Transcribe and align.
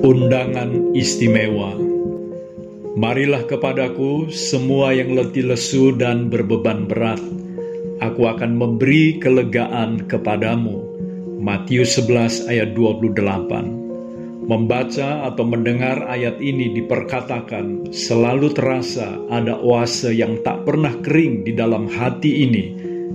Undangan 0.00 0.96
istimewa. 0.96 1.76
Marilah 2.96 3.44
kepadaku 3.44 4.32
semua 4.32 4.96
yang 4.96 5.12
letih 5.12 5.44
lesu 5.44 5.92
dan 5.92 6.32
berbeban 6.32 6.88
berat. 6.88 7.20
Aku 8.00 8.24
akan 8.24 8.56
memberi 8.56 9.20
kelegaan 9.20 10.08
kepadamu. 10.08 10.80
Matius 11.36 12.00
11 12.00 12.48
ayat 12.48 12.72
28 12.72 14.48
Membaca 14.48 15.28
atau 15.28 15.44
mendengar 15.44 16.08
ayat 16.08 16.40
ini 16.40 16.72
diperkatakan 16.80 17.92
selalu 17.92 18.56
terasa 18.56 19.20
ada 19.28 19.60
oase 19.60 20.16
yang 20.16 20.40
tak 20.40 20.64
pernah 20.64 20.96
kering 21.04 21.44
di 21.44 21.52
dalam 21.52 21.84
hati 21.84 22.48
ini 22.48 22.64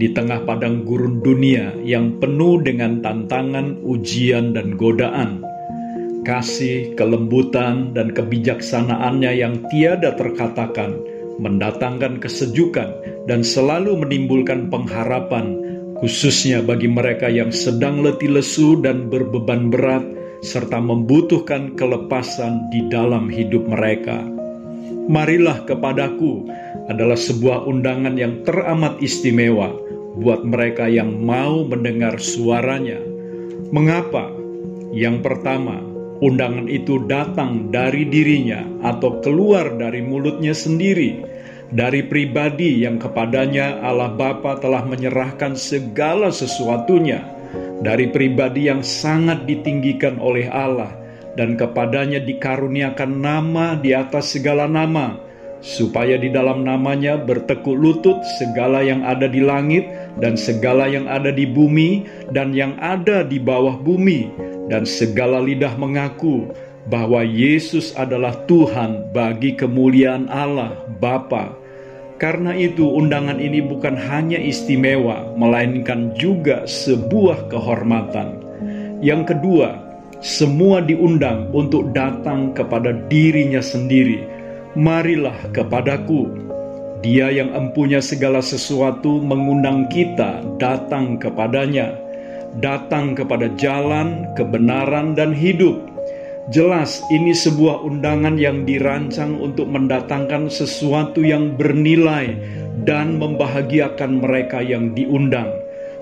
di 0.00 0.16
tengah 0.16 0.48
padang 0.48 0.88
gurun 0.88 1.20
dunia 1.20 1.76
yang 1.84 2.16
penuh 2.16 2.56
dengan 2.64 3.04
tantangan, 3.04 3.84
ujian, 3.84 4.56
dan 4.56 4.80
godaan 4.80 5.44
kasih, 6.30 6.94
kelembutan, 6.94 7.90
dan 7.90 8.14
kebijaksanaannya 8.14 9.34
yang 9.34 9.66
tiada 9.66 10.14
terkatakan, 10.14 10.94
mendatangkan 11.42 12.22
kesejukan 12.22 12.94
dan 13.26 13.42
selalu 13.42 13.98
menimbulkan 13.98 14.70
pengharapan, 14.70 15.58
khususnya 15.98 16.62
bagi 16.62 16.86
mereka 16.86 17.26
yang 17.26 17.50
sedang 17.50 18.06
letih 18.06 18.30
lesu 18.30 18.78
dan 18.78 19.10
berbeban 19.10 19.74
berat, 19.74 20.06
serta 20.46 20.78
membutuhkan 20.78 21.74
kelepasan 21.74 22.70
di 22.70 22.86
dalam 22.86 23.26
hidup 23.26 23.66
mereka. 23.66 24.22
Marilah 25.10 25.66
kepadaku 25.66 26.46
adalah 26.86 27.18
sebuah 27.18 27.66
undangan 27.66 28.14
yang 28.14 28.46
teramat 28.46 29.02
istimewa 29.02 29.74
buat 30.14 30.46
mereka 30.46 30.86
yang 30.86 31.18
mau 31.26 31.66
mendengar 31.66 32.22
suaranya. 32.22 33.02
Mengapa? 33.74 34.30
Yang 34.90 35.22
pertama, 35.22 35.89
undangan 36.20 36.68
itu 36.68 37.00
datang 37.08 37.72
dari 37.72 38.04
dirinya 38.06 38.64
atau 38.84 39.18
keluar 39.24 39.76
dari 39.80 40.04
mulutnya 40.04 40.52
sendiri, 40.52 41.24
dari 41.72 42.04
pribadi 42.04 42.84
yang 42.84 43.00
kepadanya 43.00 43.80
Allah 43.80 44.12
Bapa 44.12 44.60
telah 44.60 44.84
menyerahkan 44.84 45.56
segala 45.56 46.28
sesuatunya, 46.28 47.24
dari 47.80 48.12
pribadi 48.12 48.68
yang 48.68 48.84
sangat 48.84 49.48
ditinggikan 49.48 50.20
oleh 50.20 50.46
Allah, 50.52 50.92
dan 51.40 51.56
kepadanya 51.56 52.20
dikaruniakan 52.20 53.10
nama 53.16 53.66
di 53.80 53.96
atas 53.96 54.36
segala 54.36 54.68
nama, 54.68 55.16
supaya 55.64 56.20
di 56.20 56.28
dalam 56.28 56.64
namanya 56.64 57.16
bertekuk 57.16 57.76
lutut 57.76 58.20
segala 58.40 58.84
yang 58.84 59.04
ada 59.04 59.28
di 59.28 59.40
langit 59.40 59.88
dan 60.20 60.36
segala 60.36 60.88
yang 60.88 61.08
ada 61.08 61.32
di 61.32 61.44
bumi 61.48 62.04
dan 62.32 62.52
yang 62.52 62.76
ada 62.80 63.24
di 63.24 63.36
bawah 63.40 63.76
bumi, 63.76 64.49
dan 64.70 64.86
segala 64.86 65.42
lidah 65.42 65.74
mengaku 65.74 66.46
bahwa 66.86 67.26
Yesus 67.26 67.92
adalah 67.98 68.32
Tuhan 68.46 69.10
bagi 69.12 69.58
kemuliaan 69.58 70.30
Allah 70.30 70.78
Bapa. 71.02 71.52
Karena 72.20 72.52
itu 72.54 72.84
undangan 72.84 73.40
ini 73.40 73.64
bukan 73.64 73.96
hanya 73.96 74.38
istimewa, 74.38 75.34
melainkan 75.34 76.12
juga 76.14 76.68
sebuah 76.68 77.48
kehormatan. 77.48 78.38
Yang 79.00 79.34
kedua, 79.34 79.80
semua 80.20 80.84
diundang 80.84 81.48
untuk 81.56 81.96
datang 81.96 82.52
kepada 82.52 82.92
dirinya 83.08 83.64
sendiri. 83.64 84.20
Marilah 84.76 85.36
kepadaku. 85.56 86.28
Dia 87.00 87.32
yang 87.32 87.56
empunya 87.56 88.04
segala 88.04 88.44
sesuatu 88.44 89.24
mengundang 89.24 89.88
kita 89.88 90.44
datang 90.60 91.16
kepadanya 91.16 91.96
datang 92.58 93.14
kepada 93.14 93.46
jalan, 93.54 94.26
kebenaran, 94.34 95.14
dan 95.14 95.30
hidup. 95.30 95.78
Jelas, 96.50 96.98
ini 97.14 97.30
sebuah 97.30 97.86
undangan 97.86 98.34
yang 98.34 98.66
dirancang 98.66 99.38
untuk 99.38 99.70
mendatangkan 99.70 100.50
sesuatu 100.50 101.22
yang 101.22 101.54
bernilai 101.54 102.34
dan 102.82 103.22
membahagiakan 103.22 104.18
mereka 104.18 104.58
yang 104.58 104.90
diundang, 104.90 105.46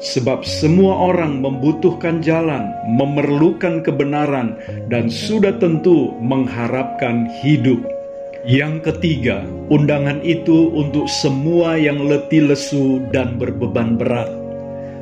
sebab 0.00 0.48
semua 0.48 1.12
orang 1.12 1.44
membutuhkan 1.44 2.24
jalan, 2.24 2.64
memerlukan 2.88 3.84
kebenaran, 3.84 4.56
dan 4.88 5.12
sudah 5.12 5.52
tentu 5.60 6.16
mengharapkan 6.24 7.28
hidup. 7.44 7.84
Yang 8.48 8.88
ketiga, 8.88 9.44
undangan 9.68 10.24
itu 10.24 10.72
untuk 10.72 11.10
semua 11.10 11.76
yang 11.76 12.08
letih 12.08 12.48
lesu 12.48 13.04
dan 13.12 13.36
berbeban 13.36 14.00
berat 14.00 14.37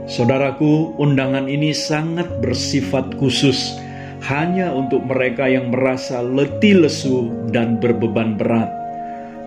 Saudaraku, 0.06 0.94
undangan 1.02 1.50
ini 1.50 1.74
sangat 1.74 2.30
bersifat 2.38 3.18
khusus, 3.18 3.74
hanya 4.30 4.70
untuk 4.70 5.02
mereka 5.02 5.50
yang 5.50 5.74
merasa 5.74 6.22
letih 6.22 6.86
lesu 6.86 7.34
dan 7.50 7.82
berbeban 7.82 8.38
berat. 8.38 8.70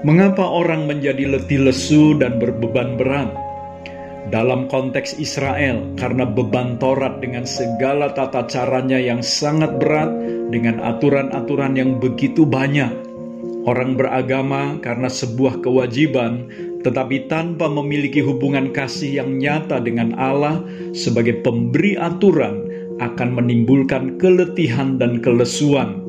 Mengapa 0.04 0.44
orang 0.44 0.84
menjadi 0.84 1.32
letih 1.32 1.64
lesu 1.64 2.20
dan 2.20 2.44
berbeban 2.44 3.00
berat? 3.00 3.32
Dalam 4.30 4.68
konteks 4.68 5.16
Israel, 5.16 5.80
karena 5.96 6.28
beban 6.28 6.76
Taurat 6.76 7.24
dengan 7.24 7.48
segala 7.48 8.12
tata 8.12 8.44
caranya 8.46 9.00
yang 9.00 9.24
sangat 9.24 9.80
berat, 9.80 10.12
dengan 10.52 10.84
aturan-aturan 10.84 11.80
yang 11.80 12.04
begitu 12.04 12.44
banyak, 12.44 13.09
orang 13.68 14.00
beragama 14.00 14.80
karena 14.80 15.12
sebuah 15.12 15.60
kewajiban 15.60 16.48
tetapi 16.80 17.28
tanpa 17.28 17.68
memiliki 17.68 18.24
hubungan 18.24 18.72
kasih 18.72 19.20
yang 19.20 19.36
nyata 19.36 19.84
dengan 19.84 20.16
Allah 20.16 20.64
sebagai 20.96 21.44
pemberi 21.44 22.00
aturan 22.00 22.64
akan 23.04 23.30
menimbulkan 23.36 24.20
keletihan 24.20 25.00
dan 25.00 25.20
kelesuan. 25.20 26.04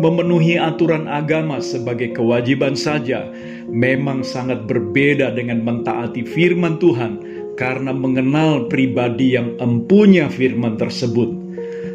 Memenuhi 0.00 0.56
aturan 0.56 1.04
agama 1.08 1.60
sebagai 1.60 2.16
kewajiban 2.16 2.72
saja 2.72 3.28
memang 3.68 4.24
sangat 4.24 4.64
berbeda 4.64 5.36
dengan 5.36 5.60
mentaati 5.60 6.24
firman 6.24 6.80
Tuhan 6.80 7.20
karena 7.60 7.92
mengenal 7.92 8.72
pribadi 8.72 9.36
yang 9.36 9.60
empunya 9.60 10.32
firman 10.32 10.80
tersebut. 10.80 11.39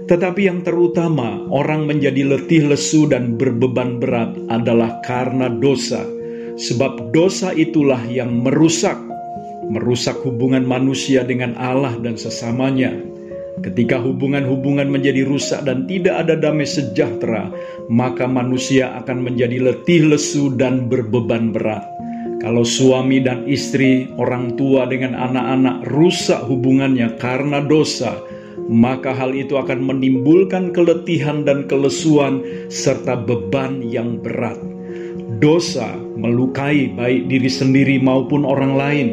Tetapi 0.05 0.41
yang 0.45 0.61
terutama, 0.61 1.41
orang 1.49 1.89
menjadi 1.89 2.21
letih 2.25 2.69
lesu 2.69 3.09
dan 3.09 3.37
berbeban 3.41 3.97
berat 3.97 4.37
adalah 4.53 5.01
karena 5.01 5.49
dosa 5.49 6.15
sebab 6.55 7.11
dosa 7.11 7.51
itulah 7.51 7.99
yang 8.07 8.31
merusak, 8.43 8.95
merusak 9.67 10.15
hubungan 10.23 10.63
manusia 10.63 11.27
dengan 11.27 11.55
Allah 11.59 11.95
dan 11.99 12.15
sesamanya. 12.15 12.95
Ketika 13.63 14.03
hubungan-hubungan 14.03 14.91
menjadi 14.91 15.23
rusak 15.23 15.63
dan 15.63 15.87
tidak 15.87 16.27
ada 16.27 16.35
damai 16.35 16.67
sejahtera, 16.67 17.51
maka 17.87 18.27
manusia 18.27 18.91
akan 18.99 19.31
menjadi 19.31 19.71
letih 19.71 20.11
lesu 20.11 20.51
dan 20.59 20.91
berbeban 20.91 21.55
berat. 21.55 21.83
Kalau 22.43 22.67
suami 22.67 23.23
dan 23.23 23.47
istri, 23.47 24.11
orang 24.19 24.59
tua 24.59 24.85
dengan 24.91 25.15
anak-anak 25.15 25.87
rusak 25.87 26.43
hubungannya 26.45 27.15
karena 27.15 27.63
dosa, 27.63 28.19
maka 28.65 29.13
hal 29.13 29.37
itu 29.37 29.57
akan 29.57 29.85
menimbulkan 29.85 30.73
keletihan 30.73 31.45
dan 31.45 31.69
kelesuan 31.69 32.41
serta 32.69 33.17
beban 33.17 33.85
yang 33.85 34.17
berat. 34.21 34.57
Dosa 35.37 35.93
melukai 36.15 36.89
baik 36.95 37.27
diri 37.29 37.51
sendiri 37.51 37.95
maupun 38.01 38.47
orang 38.47 38.73
lain, 38.73 39.07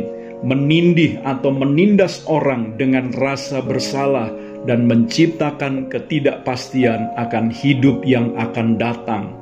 menindih 0.46 1.20
atau 1.26 1.52
menindas 1.52 2.24
orang 2.30 2.78
dengan 2.80 3.12
rasa 3.12 3.60
bersalah 3.60 4.30
dan 4.64 4.86
menciptakan 4.86 5.90
ketidakpastian 5.90 7.10
akan 7.18 7.50
hidup 7.50 8.06
yang 8.06 8.32
akan 8.38 8.78
datang. 8.78 9.34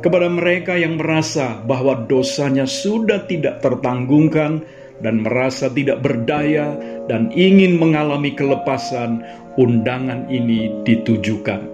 Kepada 0.00 0.32
mereka 0.32 0.80
yang 0.80 0.96
merasa 0.96 1.60
bahwa 1.68 2.08
dosanya 2.08 2.64
sudah 2.64 3.28
tidak 3.28 3.60
tertanggungkan 3.60 4.64
dan 5.04 5.24
merasa 5.24 5.68
tidak 5.68 6.00
berdaya 6.00 6.72
dan 7.10 7.34
ingin 7.34 7.74
mengalami 7.74 8.30
kelepasan, 8.30 9.26
undangan 9.58 10.30
ini 10.30 10.70
ditujukan. 10.86 11.66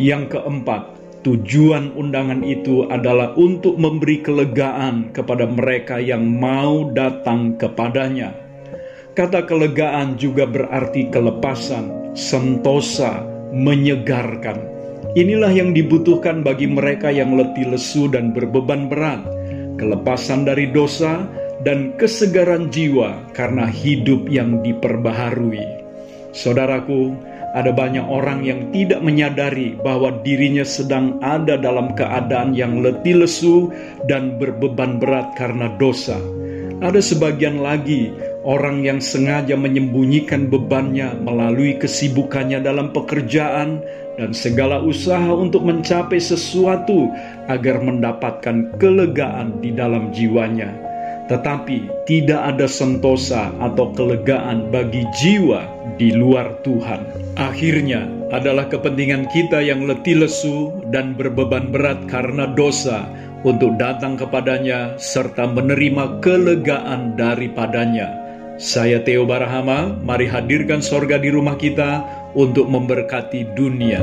Yang 0.00 0.40
keempat, 0.40 0.92
Tujuan 1.22 1.94
undangan 1.94 2.42
itu 2.42 2.90
adalah 2.90 3.30
untuk 3.38 3.78
memberi 3.78 4.26
kelegaan 4.26 5.14
kepada 5.14 5.46
mereka 5.46 6.02
yang 6.02 6.26
mau 6.26 6.90
datang 6.90 7.54
kepadanya. 7.62 8.34
Kata 9.14 9.46
kelegaan 9.46 10.18
juga 10.18 10.50
berarti 10.50 11.06
kelepasan, 11.14 12.10
sentosa, 12.18 13.22
menyegarkan. 13.54 14.66
Inilah 15.14 15.54
yang 15.54 15.70
dibutuhkan 15.70 16.42
bagi 16.42 16.66
mereka 16.66 17.14
yang 17.14 17.38
letih 17.38 17.70
lesu 17.70 18.10
dan 18.10 18.34
berbeban 18.34 18.90
berat, 18.90 19.22
kelepasan 19.78 20.42
dari 20.42 20.74
dosa 20.74 21.22
dan 21.62 21.94
kesegaran 21.98 22.70
jiwa 22.70 23.18
karena 23.34 23.66
hidup 23.66 24.26
yang 24.30 24.62
diperbaharui. 24.62 25.62
Saudaraku, 26.32 27.14
ada 27.52 27.68
banyak 27.68 28.04
orang 28.08 28.40
yang 28.42 28.72
tidak 28.72 29.04
menyadari 29.04 29.76
bahwa 29.84 30.24
dirinya 30.24 30.64
sedang 30.64 31.20
ada 31.20 31.60
dalam 31.60 31.92
keadaan 31.92 32.56
yang 32.56 32.80
letih 32.80 33.22
lesu 33.24 33.68
dan 34.08 34.40
berbeban 34.40 34.96
berat 34.96 35.36
karena 35.36 35.68
dosa. 35.76 36.16
Ada 36.82 36.98
sebagian 36.98 37.62
lagi 37.62 38.10
orang 38.42 38.82
yang 38.82 38.98
sengaja 38.98 39.54
menyembunyikan 39.54 40.50
bebannya 40.50 41.14
melalui 41.22 41.78
kesibukannya 41.78 42.58
dalam 42.58 42.90
pekerjaan, 42.90 43.84
dan 44.20 44.36
segala 44.36 44.76
usaha 44.84 45.32
untuk 45.32 45.64
mencapai 45.64 46.20
sesuatu 46.20 47.08
agar 47.48 47.80
mendapatkan 47.80 48.76
kelegaan 48.76 49.56
di 49.64 49.72
dalam 49.72 50.12
jiwanya. 50.12 50.91
Tetapi 51.30 52.08
tidak 52.08 52.40
ada 52.54 52.66
sentosa 52.66 53.54
atau 53.62 53.94
kelegaan 53.94 54.74
bagi 54.74 55.06
jiwa 55.22 55.64
di 55.96 56.10
luar 56.10 56.60
Tuhan. 56.66 57.34
Akhirnya 57.38 58.08
adalah 58.34 58.66
kepentingan 58.66 59.30
kita 59.30 59.62
yang 59.62 59.86
letih 59.86 60.24
lesu 60.24 60.72
dan 60.90 61.14
berbeban 61.14 61.70
berat 61.70 62.08
karena 62.10 62.50
dosa 62.50 63.06
untuk 63.46 63.74
datang 63.78 64.18
kepadanya 64.18 64.98
serta 64.98 65.46
menerima 65.50 66.18
kelegaan 66.22 67.14
daripadanya. 67.14 68.22
Saya 68.62 69.02
Theo 69.02 69.26
Barahama, 69.26 69.96
mari 70.04 70.30
hadirkan 70.30 70.84
sorga 70.84 71.18
di 71.18 71.32
rumah 71.32 71.58
kita 71.58 72.04
untuk 72.38 72.70
memberkati 72.70 73.56
dunia. 73.58 74.00